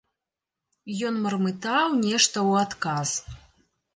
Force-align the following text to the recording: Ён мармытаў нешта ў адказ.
Ён 1.09 1.19
мармытаў 1.25 1.85
нешта 2.05 2.31
ў 2.31 2.51
адказ. 2.65 3.09